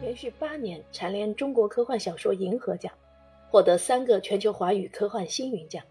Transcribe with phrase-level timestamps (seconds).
[0.00, 2.92] 连续八年蝉联中国科幻小说银河奖，
[3.50, 5.82] 获得三个全球华语科幻星云奖，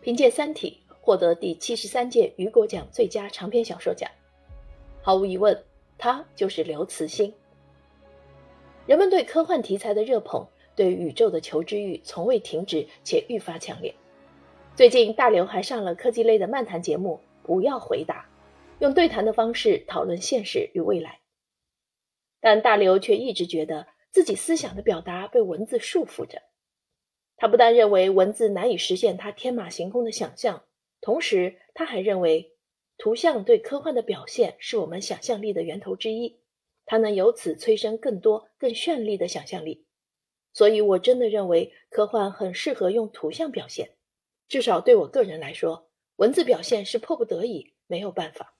[0.00, 4.08] 凭借《三体》获得第七十三届雨果奖最佳长篇小说奖。
[5.02, 5.60] 毫无疑问，
[5.98, 7.34] 他就是刘慈欣。
[8.86, 10.46] 人们对科幻题材的热捧，
[10.76, 13.92] 对宇宙的求知欲从未停止，且愈发强烈。
[14.76, 18.24] 最近，大刘还上了科技类的漫谈节目《不要回答》，
[18.82, 21.21] 用对谈的方式讨论现实与未来。
[22.42, 26.42] 但大刘却一直觉得自己思想的表达被文字束缚着。
[27.36, 30.64] 他不但认为文字难以实现他天马行空的想象，
[31.00, 32.52] 同时他还认为
[32.98, 36.40] 图像对科幻的表现是我们想象力的源头之一，
[36.84, 39.86] 它能由此催生更多更绚丽的想象力。
[40.52, 43.92] 所以，我真的认为科幻很适合用图像表现，
[44.48, 48.54] 至少对我个人来说，文字表现是迫不得已，没有办法。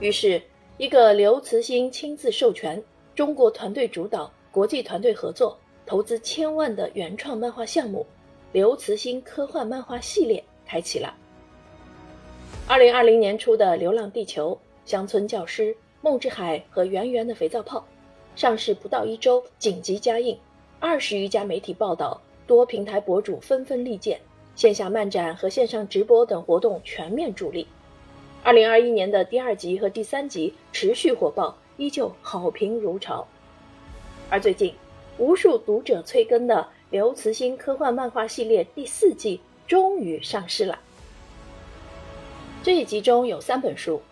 [0.00, 0.42] 于是。
[0.82, 2.82] 一个刘慈欣亲自授权、
[3.14, 8.04] 中国团队主导、国际团队合作、投资千万的原创漫画项目——
[8.50, 11.14] 刘慈欣科幻漫画系列开启了。
[12.66, 14.50] 二零二零年初的《流浪地球》
[14.90, 15.66] 《乡村教师》
[16.00, 17.78] 《梦之海》和《圆圆的肥皂泡》
[18.34, 20.36] 上市不到一周，紧急加印，
[20.80, 24.18] 二十余家媒体报道，多平台博主纷纷力荐，
[24.56, 27.68] 线下漫展和线上直播等活动全面助力。
[28.44, 33.24] 二零二一年的第二集和第三集持续火爆，依旧好评如潮。
[34.28, 34.74] 而最近，
[35.16, 40.80] 无数读者催更的刘慈欣科幻漫画系列第四季终于上市了。
[42.64, 44.02] 这一集中有三本书：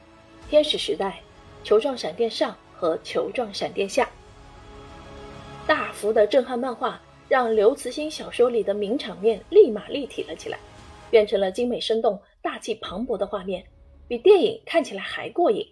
[0.51, 1.23] 《天使时代》
[1.69, 4.05] 《球状闪电上》和《球状闪电下》。
[5.67, 10.57] 大幅的震撼漫画让刘慈欣小说里的名场面立马立体了起来，
[11.11, 13.65] 变成了精美生动、大气磅礴的画面。
[14.11, 15.69] 比电影看起来还过瘾。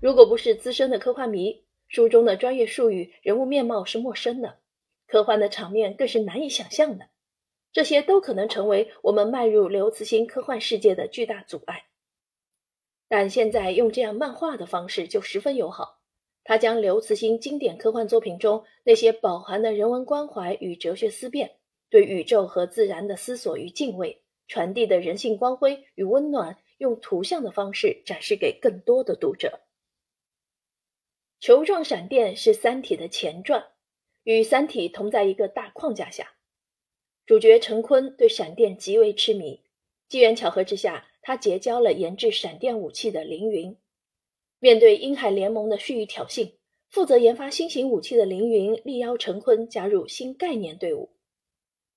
[0.00, 4.60] 如果不是资深的科幻迷，书中的专业术语、人物面貌是陌生的，
[5.06, 7.10] 科幻的场面更是难以想象的。
[7.70, 11.84] 这些都可能成为我们迈入刘慈欣科幻世界的巨大阻碍。
[13.08, 16.00] 但现在用这样漫画的方式就十分友好，
[16.44, 21.56] 他将刘慈欣经典科幻作品中那些饱含的人文关怀与哲学思辨，
[21.90, 26.56] 对宇宙和自然的思索与敬畏，传递的人性光辉与温暖。
[26.78, 29.60] 用图像的方式展示给更多的读者。
[31.40, 33.68] 球状闪电是《三体》的前传，
[34.24, 36.32] 与《三体》同在一个大框架下。
[37.26, 39.62] 主角陈坤对闪电极为痴迷，
[40.08, 43.76] 机缘巧合之下，他结交了研制闪电武器的凌云。
[44.58, 46.54] 面对英海联盟的蓄意挑衅，
[46.88, 51.14] 负责研发新型武器的凌云力邀陈坤加入新概念队伍。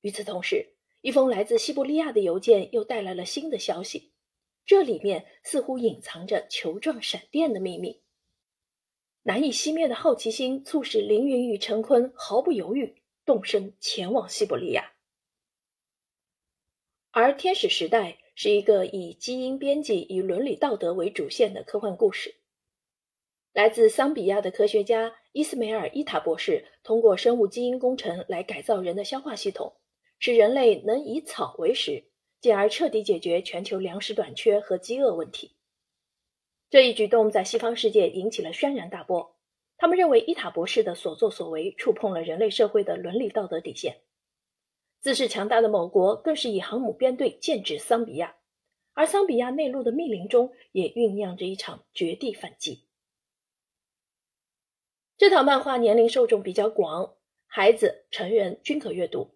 [0.02, 4.11] 与此同时，一封来自西伯利亚的邮件又带来了新的消息。
[4.66, 8.02] 这里面似乎隐藏着球状闪电的秘密，
[9.24, 14.94] 难以熄灭的好奇心促使凌云与陈坤毫不犹豫动身前往西伯利亚。
[17.12, 22.36] 而《天使时代》是一个以基因编辑与伦理道德为主线的科幻故事。
[23.52, 29.76] 来自桑比亚的科学家伊斯梅尔·伊塔博士通过生物基因工程来改造人的消化系统，
[30.20, 32.11] 使人类能以草为食。
[32.42, 35.56] 进而彻底解决全球粮食短缺和饥饿问题。
[36.70, 39.38] 这一举动在西方世界引起了轩然大波。
[39.78, 44.02] 他们认为伊塔博士的所作所为触碰了人类社会的伦理道德底线。
[45.00, 48.36] 自恃强大的某国更是以航母编队剑指桑比亚，
[48.94, 52.86] 而桑比亚内陆的密林中也酝酿着一场绝地反击。
[55.18, 57.16] 这套漫画年龄受众比较广，
[57.48, 59.36] 孩子、成人均可阅读。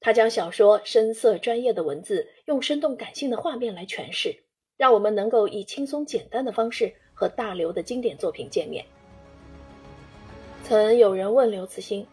[0.00, 4.34] 他将小说深色专业的文字用生动感性的画面来诠释，
[4.78, 8.82] 让我们能够以轻松简单的方式和大刘的经典作品见面。
[10.64, 12.06] 曾有人问刘慈欣：“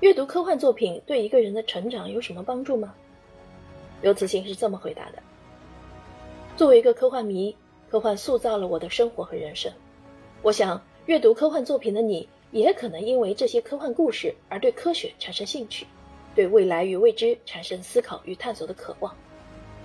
[0.00, 2.94] 阅读科幻作品对一个人的成长有什么帮助吗？”
[4.02, 5.22] 刘慈欣是这么回答的
[6.54, 7.56] ：“作为一个科幻迷，
[7.88, 9.72] 科幻塑造了我的生活和人生。
[10.42, 15.86] 我想，阅读科幻作品的你也可能因为这些科幻故事而对科学产生兴趣。”
[16.34, 19.14] 对未来与未知产生思考与探索的渴望，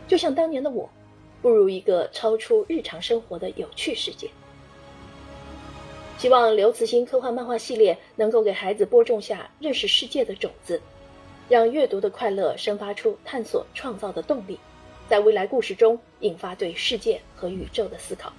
[0.07, 0.89] 就像当年的我，
[1.41, 4.29] 步入一个超出日常生活的有趣世界。
[6.17, 10.81] 希望刘慈欣科幻漫画系列能够给孩子播种下认识世界的种子，
[11.47, 14.57] 让阅读的快乐生发出探索创造的动力，
[15.07, 18.33] 在未来故事中引发对世界和宇宙的思考。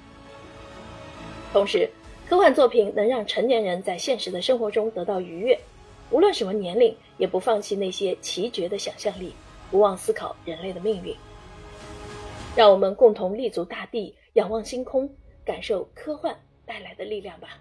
[1.52, 1.88] 同时，
[2.28, 5.58] 科幻作品能让成年人在现实的生活中得到愉悦。
[6.10, 9.34] 无论什么年龄，也不放弃那些奇绝的想象力，
[9.70, 11.14] 不忘思考人类的命运。
[12.56, 15.08] 让我们共同立足大地，仰望星空，
[15.44, 16.34] 感受科幻
[16.64, 17.60] 带来的力量吧。